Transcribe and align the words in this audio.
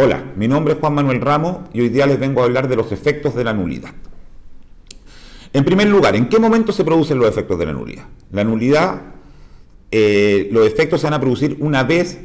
Hola, 0.00 0.22
mi 0.36 0.46
nombre 0.46 0.74
es 0.74 0.78
Juan 0.78 0.94
Manuel 0.94 1.20
Ramos 1.20 1.70
y 1.72 1.80
hoy 1.80 1.88
día 1.88 2.06
les 2.06 2.20
vengo 2.20 2.40
a 2.40 2.44
hablar 2.44 2.68
de 2.68 2.76
los 2.76 2.92
efectos 2.92 3.34
de 3.34 3.42
la 3.42 3.52
nulidad. 3.52 3.90
En 5.52 5.64
primer 5.64 5.88
lugar, 5.88 6.14
¿en 6.14 6.28
qué 6.28 6.38
momento 6.38 6.70
se 6.70 6.84
producen 6.84 7.18
los 7.18 7.28
efectos 7.28 7.58
de 7.58 7.66
la 7.66 7.72
nulidad? 7.72 8.04
La 8.30 8.44
nulidad, 8.44 9.02
eh, 9.90 10.50
los 10.52 10.68
efectos 10.68 11.00
se 11.00 11.08
van 11.08 11.14
a 11.14 11.20
producir 11.20 11.56
una 11.58 11.82
vez, 11.82 12.16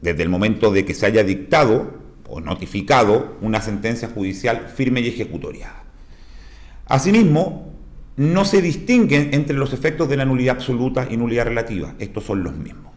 desde 0.00 0.22
el 0.22 0.28
momento 0.28 0.70
de 0.70 0.84
que 0.84 0.94
se 0.94 1.04
haya 1.04 1.24
dictado 1.24 1.94
o 2.28 2.40
notificado 2.40 3.38
una 3.40 3.60
sentencia 3.60 4.06
judicial 4.06 4.68
firme 4.72 5.00
y 5.00 5.08
ejecutoria. 5.08 5.72
Asimismo, 6.86 7.74
no 8.18 8.44
se 8.44 8.62
distinguen 8.62 9.30
entre 9.34 9.56
los 9.56 9.72
efectos 9.72 10.08
de 10.08 10.16
la 10.16 10.26
nulidad 10.26 10.54
absoluta 10.54 11.08
y 11.10 11.16
nulidad 11.16 11.46
relativa. 11.46 11.92
Estos 11.98 12.22
son 12.22 12.44
los 12.44 12.54
mismos. 12.54 12.92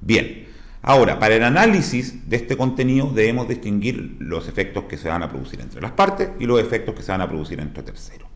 Bien, 0.00 0.45
Ahora, 0.88 1.18
para 1.18 1.34
el 1.34 1.42
análisis 1.42 2.30
de 2.30 2.36
este 2.36 2.56
contenido 2.56 3.10
debemos 3.12 3.48
distinguir 3.48 4.18
los 4.20 4.46
efectos 4.46 4.84
que 4.84 4.96
se 4.96 5.08
van 5.08 5.20
a 5.20 5.28
producir 5.28 5.60
entre 5.60 5.80
las 5.80 5.90
partes 5.90 6.30
y 6.38 6.46
los 6.46 6.60
efectos 6.60 6.94
que 6.94 7.02
se 7.02 7.10
van 7.10 7.20
a 7.20 7.28
producir 7.28 7.58
entre 7.58 7.82
terceros. 7.82 8.28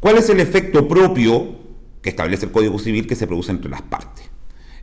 ¿Cuál 0.00 0.18
es 0.18 0.28
el 0.30 0.40
efecto 0.40 0.88
propio 0.88 1.60
que 2.02 2.10
establece 2.10 2.46
el 2.46 2.50
Código 2.50 2.76
Civil 2.76 3.06
que 3.06 3.14
se 3.14 3.28
produce 3.28 3.52
entre 3.52 3.70
las 3.70 3.82
partes? 3.82 4.28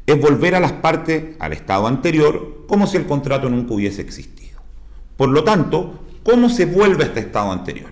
Es 0.06 0.18
volver 0.18 0.56
a 0.56 0.62
las 0.62 0.72
partes 0.72 1.36
al 1.40 1.52
estado 1.52 1.88
anterior 1.88 2.64
como 2.70 2.88
si 2.88 2.96
el 2.96 3.06
contrato 3.06 3.50
nunca 3.50 3.74
hubiese 3.74 4.02
existido. 4.02 4.62
Por 5.18 5.28
lo 5.28 5.44
tanto, 5.44 6.06
¿cómo 6.24 6.48
se 6.48 6.66
vuelve 6.66 7.04
a 7.04 7.08
este 7.08 7.20
estado 7.20 7.52
anterior? 7.52 7.92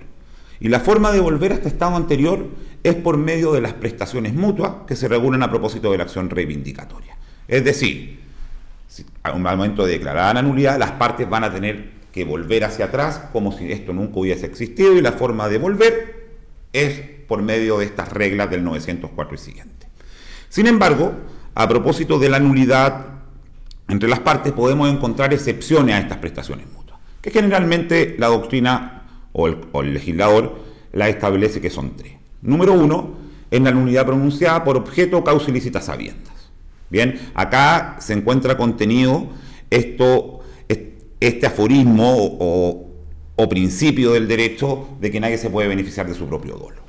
Y 0.61 0.70
la 0.70 0.80
forma 0.80 1.11
de 1.11 1.20
volver 1.20 1.52
a 1.52 1.55
este 1.55 1.67
estado 1.67 1.98
anterior 1.98 2.48
es 2.81 2.95
por 2.95 3.17
medio 3.17 3.52
de 3.52 3.59
las 3.59 3.73
prestaciones 3.73 4.34
mutuas 4.34 4.86
que 4.88 4.95
se 4.95 5.09
regulan 5.09 5.44
a 5.44 5.50
propósito 5.50 5.91
de 5.91 5.98
la 5.98 6.05
acción 6.05 6.30
reivindicatoria. 6.30 7.17
Es 7.50 7.66
decir, 7.66 8.27
al 9.24 9.40
momento 9.40 9.86
de 9.86 9.94
declarar 9.94 10.36
la 10.36 10.42
nulidad, 10.42 10.78
las 10.78 10.92
partes 10.94 11.30
van 11.30 11.44
a 11.44 11.54
tener 11.54 11.92
que 12.12 12.24
volver 12.26 12.64
hacia 12.64 12.86
atrás 12.86 13.22
como 13.32 13.52
si 13.52 13.72
esto 13.72 13.94
nunca 13.94 14.20
hubiese 14.20 14.45
existido 14.45 14.94
y 14.94 15.02
la 15.02 15.12
forma 15.12 15.50
de 15.50 15.58
volver 15.58 16.30
es 16.73 17.02
por 17.28 17.42
medio 17.42 17.80
de 17.80 17.86
estas 17.86 18.12
reglas 18.12 18.50
del 18.50 18.64
904 18.64 19.36
y 19.36 19.38
siguiente. 19.38 19.88
Sin 20.50 20.67
embargo, 20.67 21.14
a 21.54 21.67
propósito 21.67 22.20
de 22.20 22.30
la 22.30 22.39
nulidad 22.39 23.17
entre 23.89 24.09
las 24.09 24.20
partes, 24.20 24.52
podemos 24.54 24.89
encontrar 24.89 25.34
excepciones 25.34 25.95
a 25.95 26.00
estas 26.00 26.17
prestaciones 26.17 26.67
mutuas, 26.73 27.00
que 27.22 27.32
generalmente 27.32 28.16
la 28.17 28.28
doctrina 28.28 29.04
o 29.32 29.48
el, 29.48 29.94
legislador 29.94 30.59
la 30.92 31.09
establece 31.09 31.61
que 31.61 31.70
son 31.70 31.95
tres. 31.95 32.14
Número 32.42 32.73
uno, 32.73 33.16
en 33.50 33.64
la 33.64 33.72
nulidad 33.72 34.06
pronunciada 34.06 34.64
por 34.64 34.76
objeto, 34.76 35.23
causa 35.23 35.50
ilícita 35.50 35.82
sabiendas. 35.82 36.34
Bien, 36.89 37.19
acá 37.33 37.97
se 37.99 38.13
encuentra 38.13 38.57
contenido 38.57 39.27
esto, 39.69 40.39
este 41.19 41.45
aforismo 41.47 42.16
o, 42.39 42.83
principio 43.49 44.13
del 44.13 44.27
derecho 44.27 44.89
de 44.99 45.11
que 45.11 45.19
nadie 45.19 45.38
se 45.38 45.49
puede 45.49 45.67
beneficiar 45.67 46.08
de 46.08 46.13
su 46.13 46.27
propio 46.27 46.55
dolo. 46.55 46.81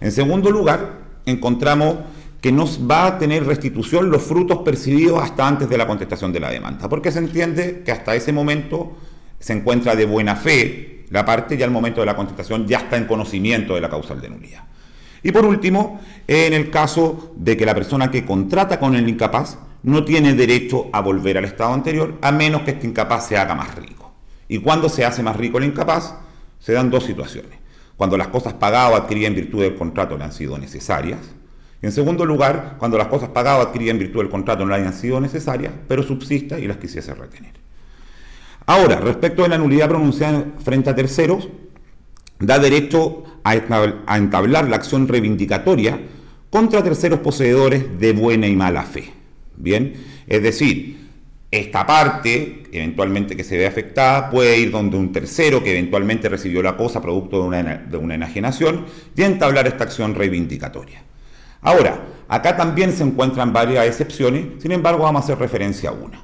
En 0.00 0.12
segundo 0.12 0.50
lugar, 0.50 1.00
encontramos 1.26 1.96
que 2.40 2.52
no 2.52 2.66
va 2.86 3.06
a 3.06 3.18
tener 3.18 3.44
restitución 3.44 4.10
los 4.10 4.22
frutos 4.22 4.58
percibidos 4.58 5.22
hasta 5.22 5.46
antes 5.46 5.68
de 5.68 5.76
la 5.76 5.86
contestación 5.86 6.32
de 6.32 6.40
la 6.40 6.50
demanda, 6.50 6.88
porque 6.88 7.10
se 7.10 7.18
entiende 7.18 7.82
que 7.84 7.92
hasta 7.92 8.14
ese 8.14 8.32
momento 8.32 8.96
se 9.40 9.52
encuentra 9.52 9.96
de 9.96 10.06
buena 10.06 10.36
fe 10.36 11.04
la 11.10 11.24
parte 11.24 11.56
y 11.56 11.62
al 11.62 11.70
momento 11.70 12.00
de 12.00 12.06
la 12.06 12.16
contestación 12.16 12.66
ya 12.66 12.78
está 12.78 12.96
en 12.96 13.06
conocimiento 13.06 13.74
de 13.74 13.80
la 13.80 13.88
causal 13.88 14.20
de 14.20 14.30
nulidad. 14.30 14.64
Y 15.22 15.32
por 15.32 15.44
último, 15.44 16.00
en 16.26 16.52
el 16.52 16.70
caso 16.70 17.32
de 17.36 17.56
que 17.56 17.66
la 17.66 17.74
persona 17.74 18.10
que 18.10 18.24
contrata 18.24 18.78
con 18.78 18.94
el 18.94 19.08
incapaz 19.08 19.58
no 19.82 20.04
tiene 20.04 20.34
derecho 20.34 20.86
a 20.92 21.00
volver 21.00 21.38
al 21.38 21.44
estado 21.44 21.72
anterior 21.72 22.18
a 22.20 22.32
menos 22.32 22.62
que 22.62 22.72
este 22.72 22.86
incapaz 22.86 23.26
se 23.26 23.36
haga 23.36 23.54
más 23.54 23.74
rico. 23.74 24.12
¿Y 24.48 24.58
cuando 24.58 24.88
se 24.88 25.04
hace 25.04 25.22
más 25.22 25.36
rico 25.36 25.58
el 25.58 25.64
incapaz? 25.64 26.14
Se 26.58 26.72
dan 26.72 26.90
dos 26.90 27.04
situaciones. 27.04 27.58
Cuando 27.96 28.16
las 28.16 28.28
cosas 28.28 28.54
pagadas 28.54 28.92
o 28.92 28.96
adquiridas 28.96 29.28
en 29.28 29.36
virtud 29.36 29.62
del 29.62 29.74
contrato 29.74 30.16
le 30.16 30.24
han 30.24 30.32
sido 30.32 30.56
necesarias. 30.58 31.20
En 31.82 31.92
segundo 31.92 32.24
lugar, 32.24 32.76
cuando 32.78 32.98
las 32.98 33.08
cosas 33.08 33.28
pagadas 33.30 33.64
o 33.64 33.68
adquiridas 33.68 33.92
en 33.92 33.98
virtud 34.00 34.20
del 34.20 34.30
contrato 34.30 34.64
no 34.64 34.70
le 34.70 34.80
hayan 34.80 34.94
sido 34.94 35.20
necesarias, 35.20 35.72
pero 35.86 36.02
subsista 36.02 36.58
y 36.58 36.66
las 36.66 36.78
quisiese 36.78 37.14
retener. 37.14 37.52
Ahora, 38.66 38.96
respecto 38.96 39.42
de 39.42 39.48
la 39.48 39.58
nulidad 39.58 39.88
pronunciada 39.88 40.44
frente 40.62 40.90
a 40.90 40.94
terceros, 40.94 41.48
da 42.38 42.58
derecho 42.58 43.24
a 43.44 44.16
entablar 44.16 44.68
la 44.68 44.76
acción 44.76 45.08
reivindicatoria 45.08 46.00
contra 46.50 46.82
terceros 46.82 47.20
poseedores 47.20 47.98
de 47.98 48.12
buena 48.12 48.46
y 48.46 48.56
mala 48.56 48.82
fe. 48.82 49.10
Bien, 49.56 49.94
es 50.26 50.42
decir, 50.42 50.98
esta 51.50 51.86
parte, 51.86 52.64
eventualmente 52.72 53.34
que 53.34 53.44
se 53.44 53.56
ve 53.56 53.66
afectada, 53.66 54.30
puede 54.30 54.58
ir 54.58 54.70
donde 54.70 54.96
un 54.96 55.12
tercero 55.12 55.62
que 55.62 55.70
eventualmente 55.70 56.28
recibió 56.28 56.62
la 56.62 56.76
cosa 56.76 57.00
producto 57.00 57.40
de 57.40 57.96
una, 57.96 58.14
enajenación 58.14 58.84
y 59.16 59.22
entablar 59.22 59.66
esta 59.66 59.84
acción 59.84 60.14
reivindicatoria. 60.14 61.02
Ahora, 61.62 62.06
acá 62.28 62.56
también 62.56 62.92
se 62.92 63.02
encuentran 63.02 63.52
varias 63.52 63.86
excepciones, 63.86 64.62
sin 64.62 64.72
embargo 64.72 65.04
vamos 65.04 65.22
a 65.22 65.24
hacer 65.24 65.38
referencia 65.38 65.90
a 65.90 65.92
una. 65.92 66.22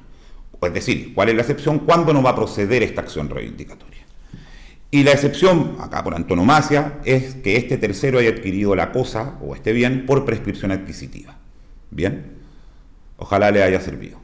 Es 0.61 0.73
decir, 0.73 1.13
¿cuál 1.15 1.31
es 1.31 1.35
la 1.35 1.43
excepción? 1.43 1.81
¿Cuándo 1.81 2.13
no 2.13 2.23
va 2.23 2.31
a 2.31 2.37
proceder 2.37 2.83
esta 2.83 3.01
acción 3.01 3.29
reivindicatoria? 3.29 3.94
Y 4.95 5.03
la 5.03 5.11
excepción, 5.11 5.77
acá 5.81 6.05
por 6.05 6.15
antonomasia, 6.15 7.01
es 7.05 7.35
que 7.35 7.57
este 7.57 7.79
tercero 7.79 8.21
haya 8.21 8.31
adquirido 8.31 8.77
la 8.77 8.93
cosa 8.93 9.41
o 9.43 9.57
este 9.57 9.73
bien 9.73 10.07
por 10.07 10.25
prescripción 10.25 10.71
adquisitiva. 10.71 11.37
Bien, 11.91 12.37
ojalá 13.17 13.51
le 13.51 13.65
haya 13.65 13.81
servido. 13.81 14.21